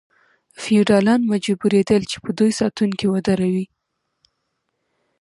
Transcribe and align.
فیوډالان 0.61 1.21
مجبوریدل 1.31 2.01
چې 2.11 2.17
په 2.23 2.29
دوی 2.37 2.51
ساتونکي 2.61 3.05
ودروي. 3.09 3.65